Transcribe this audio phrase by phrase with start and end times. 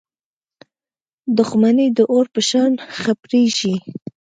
[1.37, 3.75] •دښمني د اور په شان خپرېږي.